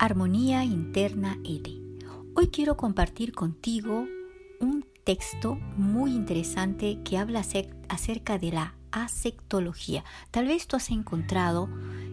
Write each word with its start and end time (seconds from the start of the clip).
Armonía 0.00 0.62
Interna 0.62 1.38
ED. 1.42 1.72
Hoy 2.36 2.48
quiero 2.52 2.76
compartir 2.76 3.32
contigo 3.32 4.06
un 4.60 4.86
texto 5.02 5.56
muy 5.76 6.12
interesante 6.12 7.00
que 7.02 7.18
habla 7.18 7.42
acerca 7.88 8.38
de 8.38 8.52
la 8.52 8.76
asectología. 8.92 10.04
Tal 10.30 10.46
vez 10.46 10.68
tú 10.68 10.76
has 10.76 10.90
encontrado 10.90 11.68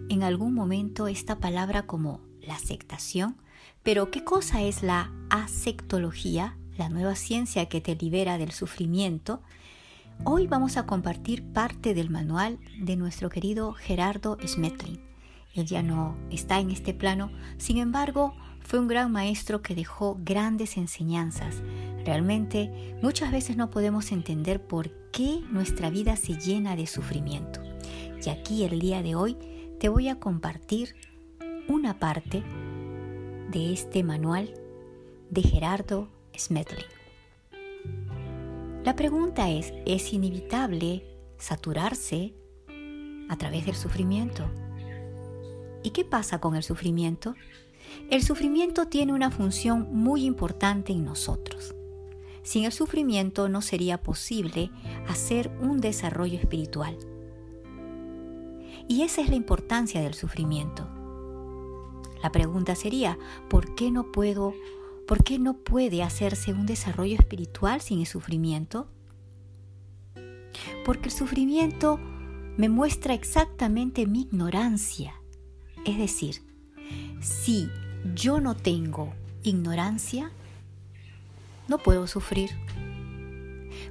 en 0.09 0.23
algún 0.23 0.55
momento 0.55 1.07
esta 1.07 1.37
palabra 1.39 1.83
como 1.83 2.21
la 2.41 2.55
aceptación, 2.55 3.37
pero 3.83 4.09
¿qué 4.09 4.23
cosa 4.23 4.63
es 4.63 4.81
la 4.81 5.11
asectología? 5.29 6.57
La 6.79 6.89
nueva 6.89 7.13
ciencia 7.13 7.67
que 7.67 7.81
te 7.81 7.95
libera 7.95 8.39
del 8.39 8.51
sufrimiento. 8.51 9.43
Hoy 10.23 10.47
vamos 10.47 10.77
a 10.77 10.87
compartir 10.87 11.43
parte 11.53 11.93
del 11.93 12.09
manual 12.09 12.57
de 12.79 12.95
nuestro 12.95 13.29
querido 13.29 13.73
Gerardo 13.73 14.39
Schmetling 14.43 15.14
él 15.55 15.65
ya 15.65 15.81
no 15.81 16.17
está 16.29 16.59
en 16.59 16.69
este 16.69 16.93
plano, 16.93 17.31
sin 17.57 17.77
embargo, 17.77 18.35
fue 18.59 18.79
un 18.79 18.87
gran 18.87 19.11
maestro 19.11 19.61
que 19.61 19.75
dejó 19.75 20.17
grandes 20.21 20.75
enseñanzas. 20.75 21.61
Realmente 22.03 22.97
muchas 23.01 23.31
veces 23.31 23.55
no 23.55 23.69
podemos 23.69 24.11
entender 24.11 24.61
por 24.61 24.91
qué 25.11 25.41
nuestra 25.49 25.89
vida 25.89 26.15
se 26.17 26.33
llena 26.33 26.75
de 26.75 26.87
sufrimiento. 26.87 27.61
Y 28.25 28.29
aquí 28.29 28.63
el 28.63 28.79
día 28.79 29.01
de 29.01 29.15
hoy 29.15 29.37
te 29.79 29.87
voy 29.87 30.09
a 30.09 30.19
compartir 30.19 30.95
una 31.67 31.99
parte 31.99 32.43
de 33.51 33.71
este 33.71 34.03
manual 34.03 34.53
de 35.29 35.41
Gerardo 35.41 36.09
Smetling. 36.37 36.85
La 38.83 38.95
pregunta 38.95 39.49
es, 39.49 39.73
¿es 39.85 40.11
inevitable 40.11 41.03
saturarse 41.37 42.33
a 43.29 43.37
través 43.37 43.65
del 43.65 43.75
sufrimiento? 43.75 44.49
¿Y 45.85 45.91
qué 45.91 46.03
pasa 46.03 46.41
con 46.41 46.55
el 46.55 46.63
sufrimiento? 46.63 47.35
El 48.09 48.23
sufrimiento 48.23 48.87
tiene 48.87 49.13
una 49.13 49.29
función 49.29 49.87
muy 49.91 50.25
importante 50.25 50.91
en 50.91 51.05
nosotros. 51.05 51.75
Sin 52.41 52.65
el 52.65 52.71
sufrimiento 52.71 53.49
no 53.49 53.61
sería 53.61 54.01
posible 54.01 54.71
hacer 55.07 55.55
un 55.61 55.81
desarrollo 55.81 56.39
espiritual. 56.39 56.97
Y 58.87 59.03
esa 59.03 59.21
es 59.21 59.29
la 59.29 59.35
importancia 59.35 60.01
del 60.01 60.15
sufrimiento. 60.15 60.89
La 62.23 62.31
pregunta 62.31 62.73
sería, 62.73 63.19
¿por 63.47 63.75
qué 63.75 63.91
no 63.91 64.11
puedo, 64.11 64.55
por 65.07 65.23
qué 65.23 65.37
no 65.37 65.53
puede 65.53 66.01
hacerse 66.01 66.51
un 66.51 66.65
desarrollo 66.65 67.13
espiritual 67.13 67.79
sin 67.79 67.99
el 67.99 68.07
sufrimiento? 68.07 68.87
Porque 70.83 71.09
el 71.09 71.15
sufrimiento 71.15 71.99
me 72.57 72.69
muestra 72.69 73.13
exactamente 73.13 74.07
mi 74.07 74.21
ignorancia 74.21 75.21
es 75.85 75.97
decir, 75.97 76.41
si 77.21 77.69
yo 78.13 78.41
no 78.41 78.55
tengo 78.55 79.13
ignorancia, 79.43 80.31
no 81.67 81.77
puedo 81.77 82.07
sufrir. 82.07 82.51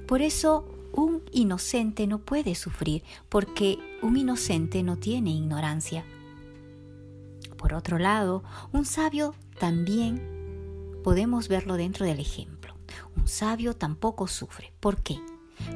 Por 0.07 0.21
eso 0.21 0.65
un 0.93 1.23
inocente 1.31 2.07
no 2.07 2.19
puede 2.19 2.55
sufrir, 2.55 3.03
porque 3.29 3.79
un 4.01 4.17
inocente 4.17 4.83
no 4.83 4.97
tiene 4.97 5.31
ignorancia. 5.31 6.05
Por 7.57 7.73
otro 7.73 7.97
lado, 7.97 8.43
un 8.71 8.85
sabio 8.85 9.33
también 9.59 10.21
podemos 11.03 11.47
verlo 11.47 11.75
dentro 11.75 12.05
del 12.05 12.19
ejemplo. 12.19 12.75
Un 13.17 13.27
sabio 13.27 13.75
tampoco 13.75 14.27
sufre. 14.27 14.73
¿Por 14.79 15.01
qué? 15.01 15.19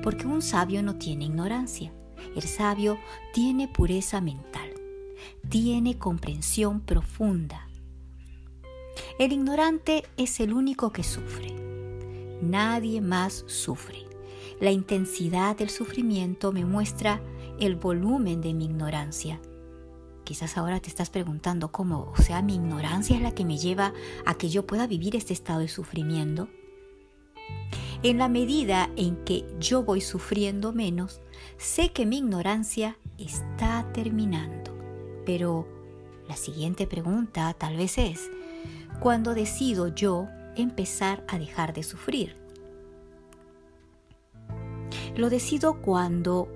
Porque 0.04 0.28
un 0.28 0.42
sabio 0.42 0.84
no 0.84 0.96
tiene 0.96 1.26
ignorancia. 1.26 1.94
El 2.36 2.44
sabio 2.44 2.98
tiene 3.34 3.68
pureza 3.68 4.22
mental 4.22 4.69
tiene 5.50 5.98
comprensión 5.98 6.82
profunda. 6.82 7.68
El 9.18 9.32
ignorante 9.32 10.04
es 10.18 10.40
el 10.40 10.54
único 10.54 10.92
que 10.92 11.04
sufre. 11.04 11.54
Nadie 12.42 13.02
más 13.02 13.44
sufre. 13.48 14.06
La 14.60 14.72
intensidad 14.72 15.56
del 15.58 15.70
sufrimiento 15.70 16.52
me 16.52 16.66
muestra 16.66 17.22
el 17.60 17.76
volumen 17.76 18.42
de 18.42 18.54
mi 18.54 18.66
ignorancia. 18.66 19.40
Quizás 20.24 20.58
ahora 20.58 20.80
te 20.80 20.90
estás 20.90 21.10
preguntando 21.10 21.72
cómo, 21.72 22.12
o 22.16 22.22
sea, 22.22 22.42
mi 22.42 22.56
ignorancia 22.56 23.16
es 23.16 23.22
la 23.22 23.34
que 23.34 23.46
me 23.46 23.58
lleva 23.58 23.94
a 24.26 24.36
que 24.36 24.50
yo 24.50 24.68
pueda 24.68 24.86
vivir 24.86 25.16
este 25.16 25.34
estado 25.34 25.62
de 25.62 25.68
sufrimiento. 25.68 26.50
En 28.04 28.18
la 28.18 28.30
medida 28.30 28.90
en 28.96 29.18
que 29.26 29.46
yo 29.60 29.84
voy 29.84 30.02
sufriendo 30.02 30.72
menos, 30.72 31.20
sé 31.58 31.92
que 31.92 32.06
mi 32.06 32.20
ignorancia 32.20 32.98
está 33.18 33.92
terminando. 33.92 34.69
Pero 35.30 35.68
la 36.28 36.36
siguiente 36.36 36.88
pregunta 36.88 37.54
tal 37.54 37.78
vez 37.78 38.00
es, 38.00 38.32
¿cuándo 39.00 39.36
decido 39.36 39.88
yo 39.88 40.28
empezar 40.56 41.24
a 41.28 41.38
dejar 41.38 41.72
de 41.72 41.84
sufrir? 41.84 42.36
Lo 45.16 45.30
decido 45.30 45.84
cuando 45.84 46.48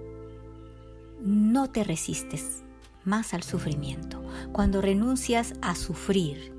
no 1.22 1.70
te 1.70 1.84
resistes 1.84 2.64
más 3.06 3.36
al 3.36 3.44
sufrimiento, 3.44 4.24
cuando 4.52 4.82
renuncias 4.82 5.54
a 5.62 5.76
sufrir, 5.76 6.52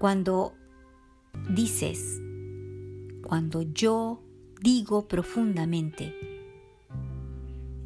cuando 0.00 0.54
dices, 1.48 2.20
cuando 3.22 3.62
yo 3.62 4.20
digo 4.60 5.06
profundamente, 5.06 6.12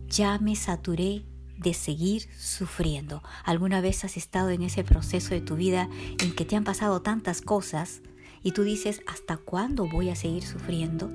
ya 0.06 0.38
me 0.38 0.56
saturé 0.56 1.26
de 1.62 1.74
seguir 1.74 2.28
sufriendo. 2.36 3.22
¿Alguna 3.44 3.80
vez 3.80 4.04
has 4.04 4.16
estado 4.16 4.50
en 4.50 4.62
ese 4.62 4.84
proceso 4.84 5.30
de 5.30 5.40
tu 5.40 5.56
vida 5.56 5.88
en 6.20 6.34
que 6.34 6.44
te 6.44 6.56
han 6.56 6.64
pasado 6.64 7.02
tantas 7.02 7.40
cosas 7.40 8.02
y 8.42 8.52
tú 8.52 8.62
dices, 8.62 9.02
¿hasta 9.06 9.36
cuándo 9.36 9.88
voy 9.88 10.10
a 10.10 10.16
seguir 10.16 10.42
sufriendo? 10.42 11.10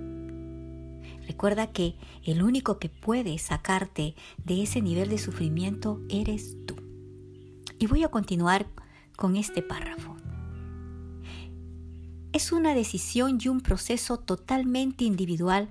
Recuerda 1.28 1.68
que 1.68 1.96
el 2.24 2.42
único 2.42 2.80
que 2.80 2.90
puede 2.90 3.38
sacarte 3.38 4.16
de 4.46 4.64
ese 4.64 4.82
nivel 4.82 5.10
de 5.10 5.18
sufrimiento 5.18 6.02
eres 6.10 6.56
tú. 6.66 6.76
Y 7.80 7.88
voy 7.88 8.04
a 8.04 8.08
continuar 8.08 8.68
con 9.18 9.36
este 9.36 9.62
párrafo. 9.62 10.16
Es 12.32 12.52
una 12.52 12.74
decisión 12.74 13.40
y 13.42 13.50
un 13.50 13.62
proceso 13.62 14.20
totalmente 14.20 15.04
individual 15.04 15.70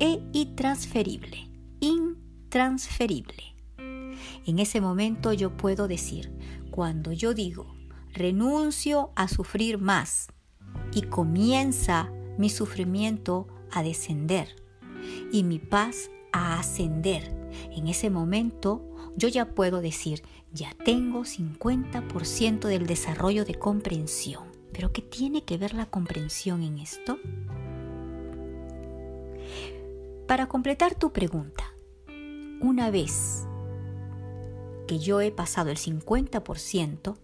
e 0.00 0.22
intransferible. 0.32 1.50
Intransferible. 1.80 3.53
En 4.46 4.58
ese 4.58 4.80
momento 4.80 5.32
yo 5.32 5.56
puedo 5.56 5.88
decir, 5.88 6.32
cuando 6.70 7.12
yo 7.12 7.32
digo, 7.34 7.74
renuncio 8.12 9.10
a 9.16 9.28
sufrir 9.28 9.78
más 9.78 10.28
y 10.92 11.02
comienza 11.02 12.12
mi 12.36 12.50
sufrimiento 12.50 13.46
a 13.70 13.82
descender 13.82 14.56
y 15.32 15.44
mi 15.44 15.58
paz 15.58 16.10
a 16.32 16.58
ascender, 16.58 17.34
en 17.70 17.88
ese 17.88 18.10
momento 18.10 18.84
yo 19.16 19.28
ya 19.28 19.54
puedo 19.54 19.80
decir, 19.80 20.22
ya 20.52 20.74
tengo 20.84 21.20
50% 21.20 22.68
del 22.68 22.86
desarrollo 22.86 23.44
de 23.44 23.54
comprensión. 23.54 24.44
¿Pero 24.72 24.92
qué 24.92 25.02
tiene 25.02 25.44
que 25.44 25.56
ver 25.56 25.72
la 25.72 25.86
comprensión 25.86 26.62
en 26.64 26.78
esto? 26.78 27.18
Para 30.26 30.48
completar 30.48 30.96
tu 30.96 31.12
pregunta, 31.12 31.64
una 32.60 32.90
vez 32.90 33.43
que 34.86 34.98
yo 34.98 35.20
he 35.20 35.30
pasado 35.30 35.70
el 35.70 35.76
50%, 35.76 37.16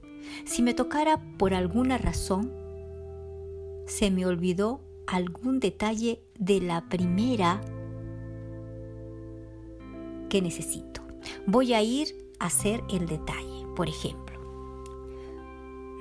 si 0.44 0.62
me 0.62 0.74
tocara 0.74 1.20
por 1.38 1.54
alguna 1.54 1.98
razón, 1.98 2.52
se 3.86 4.10
me 4.10 4.26
olvidó 4.26 4.80
algún 5.06 5.60
detalle 5.60 6.22
de 6.38 6.60
la 6.60 6.88
primera 6.88 7.60
que 10.28 10.40
necesito. 10.40 11.02
Voy 11.46 11.74
a 11.74 11.82
ir 11.82 12.14
a 12.38 12.46
hacer 12.46 12.82
el 12.90 13.06
detalle. 13.06 13.66
Por 13.74 13.88
ejemplo, 13.88 14.38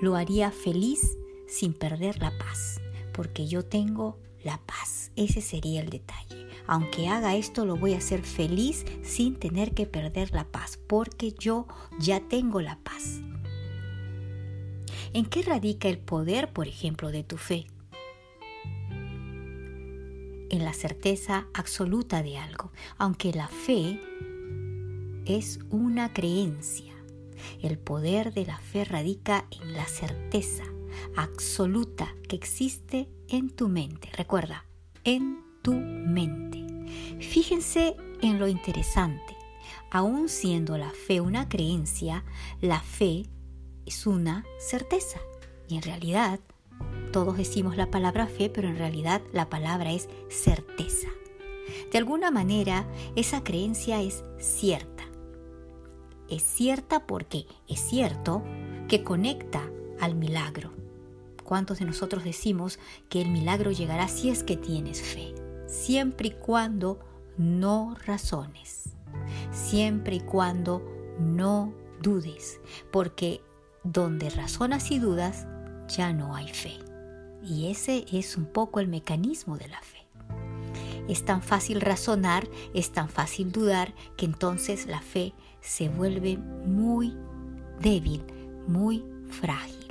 lo 0.01 0.15
haría 0.15 0.51
feliz 0.51 1.17
sin 1.47 1.73
perder 1.73 2.21
la 2.21 2.37
paz, 2.37 2.79
porque 3.13 3.47
yo 3.47 3.63
tengo 3.65 4.17
la 4.43 4.57
paz. 4.65 5.11
Ese 5.15 5.41
sería 5.41 5.81
el 5.81 5.89
detalle 5.89 6.49
aunque 6.71 7.07
haga 7.07 7.35
esto, 7.35 7.65
lo 7.65 7.77
voy 7.77 7.95
a 7.95 7.97
hacer 7.97 8.21
feliz 8.21 8.85
sin 9.01 9.39
tener 9.39 9.73
que 9.73 9.87
perder 9.87 10.31
la 10.33 10.43
paz, 10.43 10.77
porque 10.85 11.31
yo 11.31 11.65
ya 11.99 12.19
tengo 12.19 12.61
la 12.61 12.77
paz. 12.77 13.21
¿En 15.13 15.25
qué 15.25 15.41
radica 15.41 15.89
el 15.89 15.97
poder, 15.97 16.53
por 16.53 16.67
ejemplo, 16.67 17.09
de 17.09 17.23
tu 17.23 17.37
fe? 17.37 17.65
En 20.51 20.63
la 20.63 20.73
certeza 20.73 21.47
absoluta 21.55 22.21
de 22.21 22.37
algo, 22.37 22.71
aunque 22.99 23.33
la 23.33 23.47
fe 23.47 23.99
es 25.25 25.57
una 25.71 26.13
creencia. 26.13 26.93
El 27.63 27.79
poder 27.79 28.31
de 28.31 28.45
la 28.45 28.59
fe 28.59 28.85
radica 28.85 29.47
en 29.59 29.73
la 29.73 29.87
certeza 29.87 30.65
absoluta 31.15 32.13
que 32.27 32.35
existe 32.35 33.09
en 33.27 33.49
tu 33.49 33.69
mente. 33.69 34.09
Recuerda, 34.13 34.65
en 35.03 35.39
tu 35.61 35.73
mente. 35.73 36.65
Fíjense 37.19 37.95
en 38.21 38.39
lo 38.39 38.47
interesante. 38.47 39.35
Aún 39.91 40.29
siendo 40.29 40.77
la 40.77 40.91
fe 40.91 41.21
una 41.21 41.49
creencia, 41.49 42.23
la 42.61 42.79
fe 42.79 43.25
es 43.85 44.05
una 44.05 44.45
certeza. 44.59 45.19
Y 45.67 45.75
en 45.75 45.81
realidad, 45.81 46.39
todos 47.11 47.37
decimos 47.37 47.75
la 47.75 47.89
palabra 47.89 48.27
fe, 48.27 48.49
pero 48.49 48.67
en 48.67 48.77
realidad 48.77 49.21
la 49.33 49.49
palabra 49.49 49.91
es 49.91 50.09
certeza. 50.29 51.07
De 51.91 51.97
alguna 51.97 52.31
manera, 52.31 52.87
esa 53.15 53.43
creencia 53.43 54.01
es 54.01 54.23
cierta. 54.39 55.03
Es 56.29 56.43
cierta 56.43 57.07
porque 57.07 57.47
es 57.67 57.79
cierto 57.79 58.43
que 58.87 59.03
conecta 59.03 59.61
al 59.99 60.15
milagro. 60.15 60.78
¿Cuántos 61.49 61.79
de 61.79 61.85
nosotros 61.85 62.23
decimos 62.23 62.77
que 63.09 63.23
el 63.23 63.29
milagro 63.29 63.71
llegará 63.71 64.07
si 64.07 64.29
es 64.29 64.43
que 64.43 64.55
tienes 64.55 65.01
fe? 65.01 65.33
Siempre 65.65 66.27
y 66.27 66.31
cuando 66.33 66.99
no 67.39 67.95
razones. 68.05 68.93
Siempre 69.51 70.17
y 70.17 70.19
cuando 70.19 70.85
no 71.19 71.73
dudes. 72.03 72.59
Porque 72.91 73.41
donde 73.83 74.29
razonas 74.29 74.91
y 74.91 74.99
dudas, 74.99 75.47
ya 75.87 76.13
no 76.13 76.35
hay 76.35 76.53
fe. 76.53 76.77
Y 77.43 77.71
ese 77.71 78.05
es 78.13 78.37
un 78.37 78.45
poco 78.45 78.79
el 78.79 78.87
mecanismo 78.87 79.57
de 79.57 79.69
la 79.69 79.81
fe. 79.81 80.05
Es 81.07 81.25
tan 81.25 81.41
fácil 81.41 81.81
razonar, 81.81 82.47
es 82.75 82.91
tan 82.91 83.09
fácil 83.09 83.51
dudar, 83.51 83.95
que 84.17 84.25
entonces 84.27 84.85
la 84.85 85.01
fe 85.01 85.33
se 85.61 85.89
vuelve 85.89 86.37
muy 86.37 87.17
débil, 87.79 88.23
muy 88.67 89.03
frágil. 89.29 89.88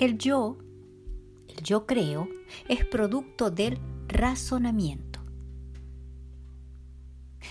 El 0.00 0.16
yo, 0.16 0.56
el 1.46 1.62
yo 1.62 1.86
creo, 1.86 2.26
es 2.70 2.86
producto 2.86 3.50
del 3.50 3.78
razonamiento 4.08 5.20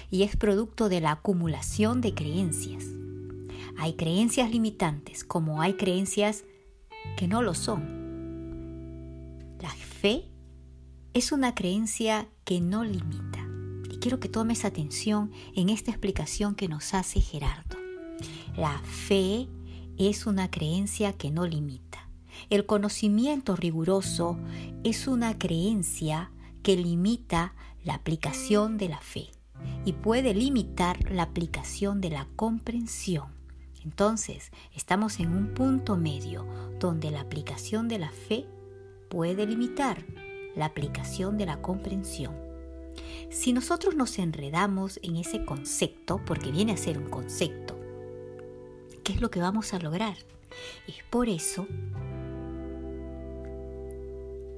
y 0.10 0.24
es 0.24 0.36
producto 0.36 0.90
de 0.90 1.00
la 1.00 1.12
acumulación 1.12 2.01
de 2.01 2.16
creencias. 2.16 2.86
Hay 3.78 3.94
creencias 3.94 4.50
limitantes 4.50 5.24
como 5.24 5.62
hay 5.62 5.75
creencias 5.75 6.44
que 7.18 7.28
no 7.28 7.44
lo 7.44 7.54
son. 7.54 7.84
La 9.62 9.69
fe 9.69 10.25
es 11.13 11.31
una 11.31 11.54
creencia 11.54 12.28
que 12.45 12.62
no 12.62 12.84
limita. 12.84 13.48
Y 13.92 14.00
quiero 14.00 14.19
que 14.19 14.28
tomes 14.28 14.66
atención 14.66 15.31
en 15.56 15.69
esta 15.69 15.92
explicación 15.92 16.56
que 16.56 16.68
nos 16.68 16.95
hace 16.95 17.22
Gerardo. 17.22 17.78
La 18.57 18.80
fe 18.80 19.48
es 20.00 20.25
una 20.25 20.50
creencia 20.50 21.13
que 21.13 21.30
no 21.30 21.45
limita. 21.45 21.89
El 22.50 22.66
conocimiento 22.66 23.56
riguroso 23.56 24.38
es 24.84 25.08
una 25.08 25.38
creencia 25.38 26.32
que 26.64 26.76
limita 26.76 27.54
la 27.84 27.96
aplicación 27.96 28.78
de 28.78 28.90
la 28.90 29.00
fe 29.00 29.32
y 29.86 29.94
puede 29.94 30.34
limitar 30.34 31.12
la 31.12 31.24
aplicación 31.24 32.02
de 32.02 32.10
la 32.10 32.28
comprensión. 32.36 33.28
Entonces, 33.84 34.52
estamos 34.76 35.20
en 35.20 35.34
un 35.34 35.54
punto 35.54 35.96
medio 35.96 36.46
donde 36.80 37.12
la 37.12 37.22
aplicación 37.22 37.88
de 37.88 38.00
la 38.00 38.10
fe 38.10 38.46
puede 39.10 39.46
limitar 39.46 40.06
la 40.56 40.66
aplicación 40.66 41.38
de 41.38 41.46
la 41.46 41.62
comprensión. 41.62 42.36
Si 43.30 43.54
nosotros 43.54 43.96
nos 43.96 44.18
enredamos 44.20 45.00
en 45.04 45.16
ese 45.16 45.46
concepto, 45.46 46.20
porque 46.26 46.52
viene 46.52 46.74
a 46.74 46.78
ser 46.78 46.98
un 46.98 47.10
concepto, 47.10 47.80
¿qué 49.04 49.14
es 49.14 49.22
lo 49.22 49.32
que 49.32 49.40
vamos 49.40 49.74
a 49.74 49.80
lograr? 49.80 50.18
Es 50.88 51.04
por 51.10 51.30
eso 51.30 51.68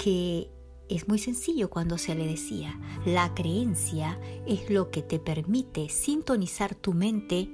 que 0.02 0.50
es 0.90 1.08
muy 1.08 1.20
sencillo 1.20 1.70
cuando 1.70 2.00
se 2.00 2.16
le 2.16 2.26
decía, 2.26 2.80
la 3.06 3.36
creencia 3.36 4.20
es 4.48 4.68
lo 4.72 4.90
que 4.90 5.04
te 5.04 5.20
permite 5.20 5.90
sintonizar 5.90 6.74
tu 6.74 6.94
mente 6.94 7.48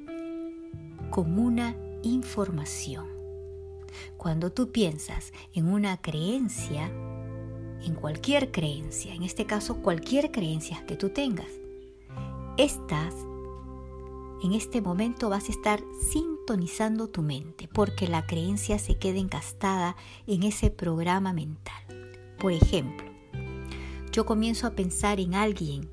con 1.10 1.38
una 1.38 1.76
información. 2.04 3.06
Cuando 4.16 4.54
tú 4.54 4.72
piensas 4.72 5.34
en 5.54 5.68
una 5.68 5.98
creencia, 5.98 6.90
en 7.84 7.96
cualquier 7.96 8.50
creencia, 8.54 9.14
en 9.14 9.24
este 9.24 9.46
caso 9.46 9.82
cualquier 9.82 10.32
creencia 10.32 10.86
que 10.86 10.96
tú 10.96 11.10
tengas, 11.10 11.52
estás, 12.58 13.14
en 14.42 14.54
este 14.54 14.82
momento 14.82 15.28
vas 15.28 15.50
a 15.50 15.52
estar 15.52 15.84
sintonizando 16.00 17.10
tu 17.10 17.24
mente 17.24 17.68
porque 17.68 18.08
la 18.08 18.26
creencia 18.26 18.80
se 18.80 18.98
queda 18.98 19.20
encastada 19.20 19.98
en 20.28 20.44
ese 20.44 20.72
programa 20.72 21.34
mental. 21.34 21.87
Por 22.40 22.52
ejemplo, 22.52 23.08
yo 24.12 24.26
comienzo 24.26 24.68
a 24.68 24.72
pensar 24.72 25.20
en 25.20 25.34
alguien 25.34 25.90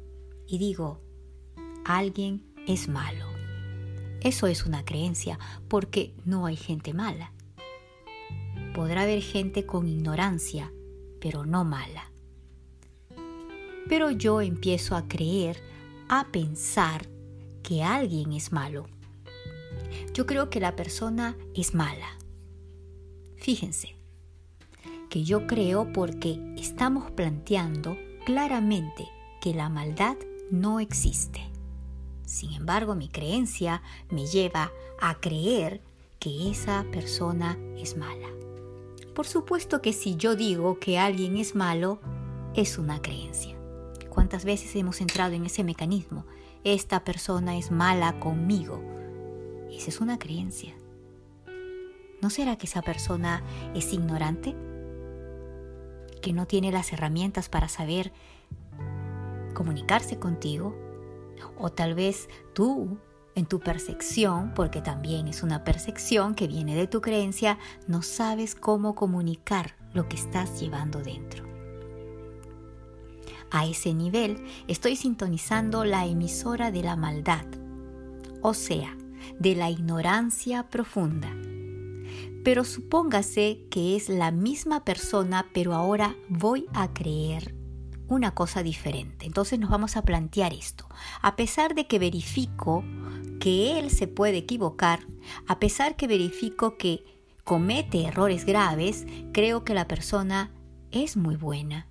y 0.46 0.58
digo, 0.58 1.00
alguien 1.84 2.42
es 2.66 2.88
malo. 2.88 3.26
Eso 4.20 4.46
es 4.46 4.66
una 4.66 4.84
creencia 4.84 5.38
porque 5.68 6.14
no 6.24 6.46
hay 6.46 6.56
gente 6.56 6.92
mala. 6.94 7.32
Podrá 8.74 9.02
haber 9.02 9.22
gente 9.22 9.66
con 9.66 9.86
ignorancia, 9.86 10.72
pero 11.20 11.46
no 11.46 11.64
mala. 11.64 12.10
Pero 13.88 14.10
yo 14.10 14.40
empiezo 14.40 14.96
a 14.96 15.06
creer, 15.06 15.62
a 16.08 16.26
pensar 16.32 17.08
que 17.62 17.82
alguien 17.82 18.32
es 18.32 18.52
malo. 18.52 18.86
Yo 20.12 20.26
creo 20.26 20.50
que 20.50 20.60
la 20.60 20.76
persona 20.76 21.36
es 21.54 21.74
mala. 21.74 22.18
Fíjense, 23.36 23.94
que 25.14 25.22
yo 25.22 25.46
creo 25.46 25.92
porque 25.92 26.40
estamos 26.56 27.12
planteando 27.12 27.96
claramente 28.26 29.08
que 29.40 29.54
la 29.54 29.68
maldad 29.68 30.16
no 30.50 30.80
existe. 30.80 31.40
Sin 32.24 32.52
embargo, 32.52 32.96
mi 32.96 33.08
creencia 33.08 33.80
me 34.10 34.26
lleva 34.26 34.72
a 35.00 35.14
creer 35.20 35.80
que 36.18 36.50
esa 36.50 36.84
persona 36.90 37.56
es 37.78 37.96
mala. 37.96 38.26
Por 39.14 39.28
supuesto 39.28 39.80
que 39.80 39.92
si 39.92 40.16
yo 40.16 40.34
digo 40.34 40.80
que 40.80 40.98
alguien 40.98 41.36
es 41.36 41.54
malo, 41.54 42.00
es 42.56 42.76
una 42.76 43.00
creencia. 43.00 43.56
¿Cuántas 44.10 44.44
veces 44.44 44.74
hemos 44.74 45.00
entrado 45.00 45.34
en 45.34 45.46
ese 45.46 45.62
mecanismo? 45.62 46.26
Esta 46.64 47.04
persona 47.04 47.56
es 47.56 47.70
mala 47.70 48.18
conmigo. 48.18 48.82
Esa 49.70 49.90
es 49.90 50.00
una 50.00 50.18
creencia. 50.18 50.74
¿No 52.20 52.30
será 52.30 52.56
que 52.56 52.66
esa 52.66 52.82
persona 52.82 53.44
es 53.76 53.92
ignorante? 53.92 54.56
Que 56.24 56.32
no 56.32 56.46
tiene 56.46 56.72
las 56.72 56.90
herramientas 56.90 57.50
para 57.50 57.68
saber 57.68 58.10
comunicarse 59.52 60.18
contigo, 60.18 60.74
o 61.58 61.70
tal 61.70 61.94
vez 61.94 62.30
tú 62.54 62.96
en 63.34 63.44
tu 63.44 63.60
percepción, 63.60 64.54
porque 64.54 64.80
también 64.80 65.28
es 65.28 65.42
una 65.42 65.64
percepción 65.64 66.34
que 66.34 66.46
viene 66.46 66.76
de 66.76 66.86
tu 66.86 67.02
creencia, 67.02 67.58
no 67.88 68.00
sabes 68.00 68.54
cómo 68.54 68.94
comunicar 68.94 69.76
lo 69.92 70.08
que 70.08 70.16
estás 70.16 70.58
llevando 70.58 71.00
dentro. 71.00 71.44
A 73.50 73.66
ese 73.66 73.92
nivel 73.92 74.42
estoy 74.66 74.96
sintonizando 74.96 75.84
la 75.84 76.06
emisora 76.06 76.70
de 76.70 76.82
la 76.84 76.96
maldad, 76.96 77.44
o 78.40 78.54
sea, 78.54 78.96
de 79.38 79.56
la 79.56 79.68
ignorancia 79.68 80.70
profunda 80.70 81.30
pero 82.44 82.64
supóngase 82.64 83.66
que 83.70 83.96
es 83.96 84.08
la 84.08 84.30
misma 84.30 84.84
persona, 84.84 85.46
pero 85.52 85.74
ahora 85.74 86.16
voy 86.28 86.66
a 86.74 86.92
creer 86.92 87.54
una 88.08 88.34
cosa 88.34 88.62
diferente. 88.62 89.26
Entonces 89.26 89.58
nos 89.58 89.70
vamos 89.70 89.96
a 89.96 90.02
plantear 90.02 90.52
esto. 90.52 90.86
A 91.22 91.36
pesar 91.36 91.74
de 91.74 91.86
que 91.86 91.98
verifico 91.98 92.84
que 93.40 93.78
él 93.78 93.90
se 93.90 94.06
puede 94.06 94.38
equivocar, 94.38 95.00
a 95.46 95.58
pesar 95.58 95.96
que 95.96 96.06
verifico 96.06 96.76
que 96.76 97.04
comete 97.44 98.04
errores 98.04 98.44
graves, 98.44 99.06
creo 99.32 99.64
que 99.64 99.74
la 99.74 99.88
persona 99.88 100.52
es 100.90 101.16
muy 101.16 101.36
buena. 101.36 101.86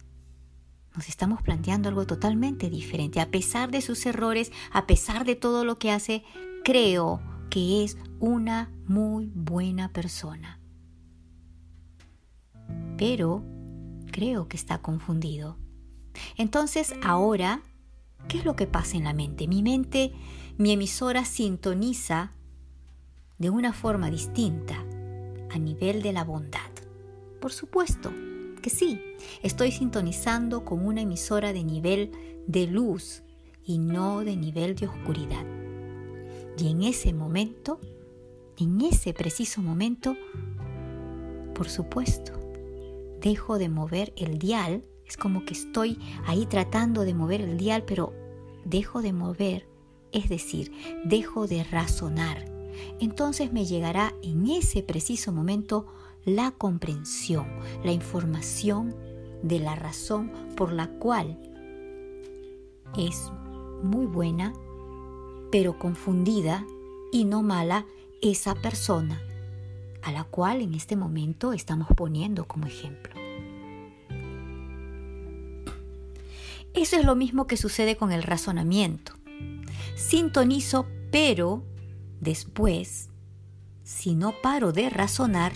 Nos 0.96 1.10
estamos 1.10 1.42
planteando 1.42 1.90
algo 1.90 2.06
totalmente 2.06 2.70
diferente. 2.70 3.20
A 3.20 3.32
pesar 3.32 3.72
de 3.72 3.82
sus 3.82 4.06
errores, 4.06 4.52
a 4.72 4.86
pesar 4.86 5.26
de 5.26 5.36
todo 5.36 5.66
lo 5.66 5.78
que 5.78 5.92
hace, 5.92 6.24
creo 6.64 7.20
que 7.54 7.84
es 7.84 8.00
una 8.20 8.72
muy 8.88 9.32
buena 9.36 9.94
persona. 9.94 10.60
Pero 12.98 13.44
creo 14.12 14.48
que 14.48 14.58
está 14.58 14.80
confundido. 14.80 15.60
Entonces 16.36 16.96
ahora, 17.04 17.62
¿qué 18.28 18.40
es 18.40 18.46
lo 18.46 18.56
que 18.56 18.66
pasa 18.66 18.98
en 18.98 19.04
la 19.04 19.14
mente? 19.14 19.48
Mi 19.48 19.62
mente, 19.62 20.14
mi 20.58 20.72
emisora 20.72 21.26
sintoniza 21.26 22.32
de 23.38 23.52
una 23.52 23.72
forma 23.72 24.10
distinta 24.10 24.84
a 25.52 25.60
nivel 25.60 26.02
de 26.02 26.12
la 26.12 26.24
bondad. 26.24 26.72
Por 27.40 27.54
supuesto 27.54 28.12
que 28.64 28.72
sí, 28.72 29.00
estoy 29.44 29.72
sintonizando 29.72 30.66
con 30.66 30.84
una 30.84 31.02
emisora 31.02 31.54
de 31.54 31.64
nivel 31.64 32.10
de 32.48 32.66
luz 32.66 33.22
y 33.64 33.78
no 33.78 34.22
de 34.22 34.38
nivel 34.38 34.74
de 34.74 34.88
oscuridad. 34.88 35.63
Y 36.58 36.70
en 36.70 36.84
ese 36.84 37.14
momento, 37.14 37.80
en 38.58 38.82
ese 38.82 39.14
preciso 39.14 39.62
momento, 39.62 40.16
por 41.56 41.70
supuesto, 41.70 42.34
dejo 43.22 43.58
de 43.58 43.70
mover 43.70 44.14
el 44.16 44.40
dial. 44.40 44.84
Es 45.06 45.18
como 45.18 45.46
que 45.46 45.54
estoy 45.54 46.00
ahí 46.26 46.46
tratando 46.46 47.04
de 47.04 47.14
mover 47.14 47.42
el 47.42 47.58
dial, 47.58 47.84
pero 47.86 48.14
dejo 48.66 49.02
de 49.02 49.14
mover, 49.14 49.68
es 50.12 50.30
decir, 50.30 50.72
dejo 51.04 51.48
de 51.48 51.64
razonar 51.64 52.54
entonces 53.00 53.52
me 53.52 53.66
llegará 53.66 54.14
en 54.22 54.48
ese 54.48 54.84
preciso 54.84 55.32
momento 55.32 55.88
la 56.26 56.52
comprensión, 56.52 57.48
la 57.84 57.92
información 57.92 58.96
de 59.42 59.60
la 59.60 59.76
razón 59.76 60.32
por 60.56 60.72
la 60.72 60.88
cual 60.88 61.38
es 62.98 63.32
muy 63.84 64.06
buena, 64.06 64.54
pero 65.54 65.78
confundida 65.78 66.66
y 67.12 67.26
no 67.26 67.44
mala 67.44 67.86
esa 68.24 68.56
persona 68.56 69.22
a 70.02 70.12
la 70.12 70.24
cual 70.24 70.62
en 70.62 70.74
este 70.74 70.96
momento 70.96 71.54
estamos 71.54 71.90
poniendo 71.96 72.46
como 72.46 72.66
ejemplo. 72.66 73.14
Eso 76.74 76.96
es 76.98 77.06
lo 77.06 77.16
mismo 77.16 77.46
que 77.46 77.58
sucede 77.58 77.98
con 77.98 78.12
el 78.12 78.24
razonamiento. 78.24 79.14
Sintonizo, 79.96 80.88
pero 81.12 81.64
después, 82.20 83.12
si 83.84 84.16
no 84.16 84.34
paro 84.42 84.72
de 84.72 84.90
razonar, 84.90 85.54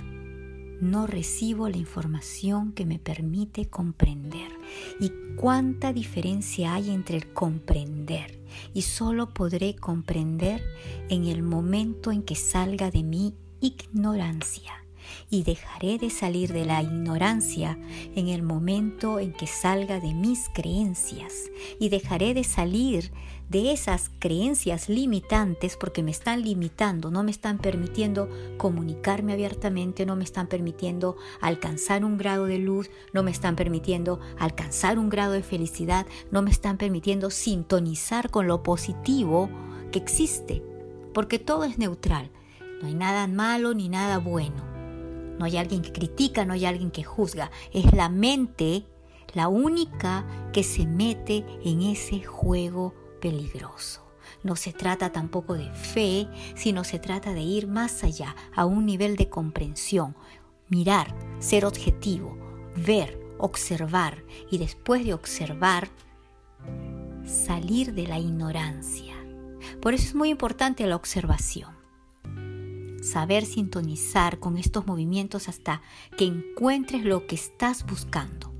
no 0.81 1.07
recibo 1.07 1.69
la 1.69 1.77
información 1.77 2.71
que 2.71 2.85
me 2.85 2.99
permite 2.99 3.67
comprender. 3.67 4.51
¿Y 4.99 5.11
cuánta 5.35 5.93
diferencia 5.93 6.73
hay 6.73 6.91
entre 6.91 7.17
el 7.17 7.33
comprender? 7.33 8.39
Y 8.73 8.83
solo 8.83 9.33
podré 9.33 9.75
comprender 9.75 10.63
en 11.09 11.25
el 11.25 11.43
momento 11.43 12.11
en 12.11 12.23
que 12.23 12.35
salga 12.35 12.91
de 12.91 13.03
mi 13.03 13.33
ignorancia. 13.59 14.86
Y 15.29 15.43
dejaré 15.43 15.97
de 15.97 16.09
salir 16.09 16.53
de 16.53 16.65
la 16.65 16.81
ignorancia 16.81 17.77
en 18.15 18.27
el 18.29 18.43
momento 18.43 19.19
en 19.19 19.33
que 19.33 19.47
salga 19.47 19.99
de 19.99 20.13
mis 20.13 20.49
creencias. 20.53 21.33
Y 21.79 21.89
dejaré 21.89 22.33
de 22.33 22.43
salir 22.43 23.11
de 23.49 23.71
esas 23.71 24.11
creencias 24.19 24.89
limitantes 24.89 25.77
porque 25.77 26.03
me 26.03 26.11
están 26.11 26.41
limitando, 26.41 27.11
no 27.11 27.23
me 27.23 27.31
están 27.31 27.59
permitiendo 27.59 28.29
comunicarme 28.57 29.33
abiertamente, 29.33 30.05
no 30.05 30.15
me 30.15 30.23
están 30.23 30.47
permitiendo 30.47 31.15
alcanzar 31.39 32.03
un 32.03 32.17
grado 32.17 32.45
de 32.45 32.57
luz, 32.57 32.89
no 33.13 33.23
me 33.23 33.31
están 33.31 33.55
permitiendo 33.55 34.19
alcanzar 34.37 34.99
un 34.99 35.09
grado 35.09 35.31
de 35.31 35.43
felicidad, 35.43 36.05
no 36.29 36.41
me 36.41 36.51
están 36.51 36.77
permitiendo 36.77 37.29
sintonizar 37.29 38.29
con 38.29 38.47
lo 38.47 38.63
positivo 38.63 39.49
que 39.91 39.99
existe, 39.99 40.61
porque 41.13 41.39
todo 41.39 41.63
es 41.63 41.77
neutral, 41.77 42.29
no 42.81 42.87
hay 42.87 42.95
nada 42.95 43.27
malo 43.27 43.73
ni 43.73 43.87
nada 43.87 44.17
bueno, 44.17 44.66
no 45.37 45.45
hay 45.45 45.57
alguien 45.57 45.81
que 45.81 45.91
critica, 45.91 46.45
no 46.45 46.53
hay 46.53 46.65
alguien 46.65 46.91
que 46.91 47.03
juzga, 47.03 47.51
es 47.71 47.93
la 47.93 48.09
mente 48.09 48.85
la 49.33 49.49
única 49.49 50.25
que 50.51 50.63
se 50.63 50.87
mete 50.87 51.45
en 51.63 51.81
ese 51.83 52.23
juego 52.23 52.95
peligroso. 53.21 54.03
No 54.43 54.55
se 54.55 54.73
trata 54.73 55.11
tampoco 55.11 55.53
de 55.53 55.71
fe, 55.71 56.27
sino 56.55 56.83
se 56.83 56.99
trata 56.99 57.33
de 57.33 57.41
ir 57.41 57.67
más 57.67 58.03
allá, 58.03 58.35
a 58.55 58.65
un 58.65 58.85
nivel 58.85 59.15
de 59.15 59.29
comprensión, 59.29 60.15
mirar, 60.69 61.15
ser 61.39 61.65
objetivo, 61.65 62.37
ver, 62.75 63.19
observar 63.37 64.23
y 64.49 64.57
después 64.57 65.05
de 65.05 65.13
observar, 65.13 65.89
salir 67.25 67.93
de 67.93 68.07
la 68.07 68.19
ignorancia. 68.19 69.15
Por 69.81 69.93
eso 69.93 70.05
es 70.05 70.15
muy 70.15 70.29
importante 70.29 70.87
la 70.87 70.95
observación. 70.95 71.76
Saber 73.07 73.45
sintonizar 73.45 74.39
con 74.39 74.57
estos 74.57 74.85
movimientos 74.85 75.47
hasta 75.47 75.81
que 76.17 76.25
encuentres 76.25 77.05
lo 77.05 77.25
que 77.25 77.35
estás 77.35 77.85
buscando. 77.85 78.53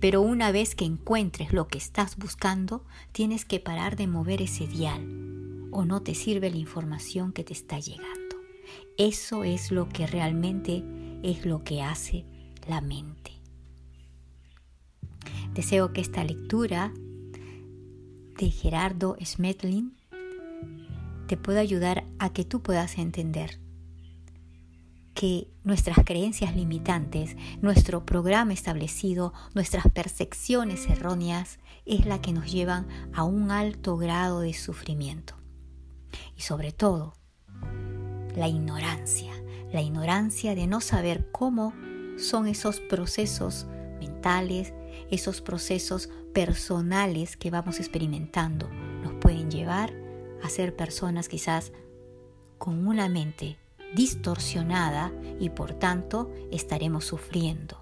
Pero 0.00 0.20
una 0.20 0.52
vez 0.52 0.74
que 0.74 0.84
encuentres 0.84 1.54
lo 1.54 1.66
que 1.66 1.78
estás 1.78 2.18
buscando, 2.18 2.84
tienes 3.12 3.46
que 3.46 3.58
parar 3.58 3.96
de 3.96 4.06
mover 4.06 4.42
ese 4.42 4.66
dial 4.66 5.68
o 5.70 5.86
no 5.86 6.02
te 6.02 6.14
sirve 6.14 6.50
la 6.50 6.58
información 6.58 7.32
que 7.32 7.42
te 7.42 7.54
está 7.54 7.78
llegando. 7.78 8.36
Eso 8.98 9.44
es 9.44 9.70
lo 9.70 9.88
que 9.88 10.06
realmente 10.06 10.84
es 11.22 11.46
lo 11.46 11.64
que 11.64 11.80
hace 11.80 12.26
la 12.68 12.82
mente. 12.82 13.32
Deseo 15.54 15.94
que 15.94 16.02
esta 16.02 16.22
lectura 16.22 16.92
de 18.36 18.50
Gerardo 18.50 19.16
Smetlin 19.24 19.96
te 21.26 21.36
pueda 21.36 21.60
ayudar 21.60 22.04
a 22.18 22.32
que 22.32 22.44
tú 22.44 22.60
puedas 22.60 22.98
entender 22.98 23.59
que 25.20 25.48
nuestras 25.64 25.98
creencias 26.02 26.56
limitantes, 26.56 27.36
nuestro 27.60 28.06
programa 28.06 28.54
establecido, 28.54 29.34
nuestras 29.52 29.86
percepciones 29.92 30.88
erróneas 30.88 31.58
es 31.84 32.06
la 32.06 32.22
que 32.22 32.32
nos 32.32 32.50
llevan 32.50 32.88
a 33.12 33.24
un 33.24 33.50
alto 33.50 33.98
grado 33.98 34.40
de 34.40 34.54
sufrimiento. 34.54 35.34
Y 36.38 36.40
sobre 36.40 36.72
todo, 36.72 37.12
la 38.34 38.48
ignorancia, 38.48 39.34
la 39.70 39.82
ignorancia 39.82 40.54
de 40.54 40.66
no 40.66 40.80
saber 40.80 41.30
cómo 41.30 41.74
son 42.16 42.46
esos 42.46 42.80
procesos 42.80 43.66
mentales, 43.98 44.72
esos 45.10 45.42
procesos 45.42 46.08
personales 46.32 47.36
que 47.36 47.50
vamos 47.50 47.78
experimentando, 47.78 48.70
nos 49.02 49.12
pueden 49.20 49.50
llevar 49.50 49.92
a 50.42 50.48
ser 50.48 50.74
personas 50.74 51.28
quizás 51.28 51.72
con 52.56 52.88
una 52.88 53.10
mente 53.10 53.58
distorsionada 53.94 55.12
y 55.38 55.50
por 55.50 55.74
tanto 55.74 56.30
estaremos 56.50 57.04
sufriendo. 57.04 57.78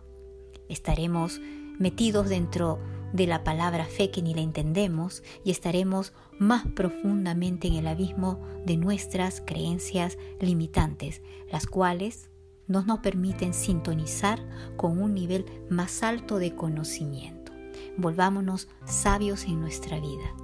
Estaremos 0.68 1.40
metidos 1.78 2.28
dentro 2.28 2.78
de 3.12 3.26
la 3.26 3.42
palabra 3.42 3.86
fe 3.86 4.10
que 4.10 4.22
ni 4.22 4.34
la 4.34 4.42
entendemos 4.42 5.22
y 5.44 5.50
estaremos 5.50 6.12
más 6.38 6.66
profundamente 6.66 7.68
en 7.68 7.74
el 7.74 7.86
abismo 7.86 8.40
de 8.66 8.76
nuestras 8.76 9.40
creencias 9.40 10.18
limitantes, 10.40 11.22
las 11.50 11.66
cuales 11.66 12.30
no 12.66 12.82
nos 12.82 12.98
permiten 12.98 13.54
sintonizar 13.54 14.46
con 14.76 15.00
un 15.00 15.14
nivel 15.14 15.46
más 15.70 16.02
alto 16.02 16.38
de 16.38 16.54
conocimiento. 16.54 17.52
Volvámonos 17.96 18.68
sabios 18.84 19.44
en 19.44 19.60
nuestra 19.60 19.98
vida. 19.98 20.34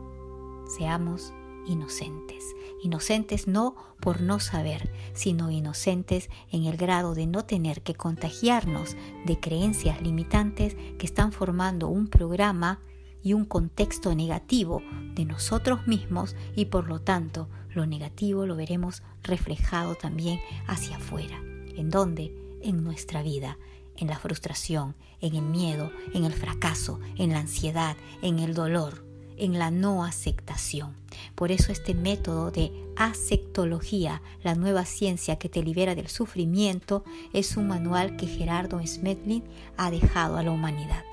Seamos 0.67 1.35
inocentes. 1.67 2.55
Inocentes 2.83 3.49
no 3.49 3.77
por 4.01 4.21
no 4.21 4.41
saber, 4.41 4.93
sino 5.15 5.51
inocentes 5.51 6.29
en 6.53 6.65
el 6.65 6.77
grado 6.77 7.15
de 7.15 7.27
no 7.27 7.45
tener 7.45 7.83
que 7.83 7.95
contagiarnos 7.95 8.97
de 9.25 9.41
creencias 9.41 10.03
limitantes 10.03 10.77
que 10.99 11.07
están 11.07 11.33
formando 11.33 11.89
un 11.89 12.09
programa 12.09 12.81
y 13.23 13.33
un 13.33 13.47
contexto 13.47 14.15
negativo 14.15 14.83
de 15.15 15.25
nosotros 15.25 15.87
mismos 15.87 16.37
y 16.55 16.67
por 16.67 16.87
lo 16.87 17.01
tanto 17.01 17.49
lo 17.71 17.87
negativo 17.87 18.45
lo 18.47 18.55
veremos 18.55 19.03
reflejado 19.23 19.95
también 19.95 20.39
hacia 20.67 20.97
afuera. 20.97 21.41
¿En 21.77 21.89
dónde? 21.91 22.37
En 22.63 22.85
nuestra 22.85 23.23
vida, 23.23 23.59
en 23.97 24.09
la 24.09 24.19
frustración, 24.19 24.95
en 25.21 25.35
el 25.35 25.43
miedo, 25.43 25.91
en 26.13 26.25
el 26.25 26.33
fracaso, 26.33 27.01
en 27.17 27.31
la 27.31 27.41
ansiedad, 27.41 27.97
en 28.23 28.39
el 28.39 28.55
dolor 28.55 29.05
en 29.37 29.59
la 29.59 29.71
no 29.71 30.05
aceptación. 30.05 30.95
Por 31.35 31.53
eso 31.53 31.73
este 31.73 31.95
método 31.95 32.51
de 32.51 32.73
aceptología, 32.97 34.23
la 34.43 34.55
nueva 34.55 34.85
ciencia 34.85 35.37
que 35.37 35.49
te 35.49 35.63
libera 35.63 35.95
del 35.95 36.09
sufrimiento, 36.09 37.05
es 37.33 37.57
un 37.57 37.69
manual 37.69 38.17
que 38.17 38.27
Gerardo 38.27 38.81
Smedlin 38.87 39.45
ha 39.77 39.91
dejado 39.91 40.37
a 40.37 40.43
la 40.43 40.51
humanidad. 40.51 41.05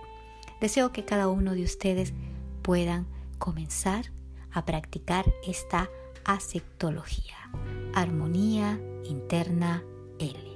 Deseo 0.60 0.92
que 0.92 1.06
cada 1.06 1.28
uno 1.28 1.54
de 1.54 1.64
ustedes 1.64 2.14
puedan 2.62 3.08
comenzar 3.40 4.12
a 4.52 4.66
practicar 4.66 5.26
esta 5.46 5.90
aceptología. 6.24 7.36
Armonía 7.94 8.80
interna 9.04 9.84
L. 10.20 10.51